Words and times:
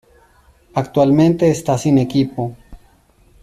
Actualmente 0.73 1.51
esta 1.51 1.77
sin 1.77 1.99
equipo. 1.99 2.55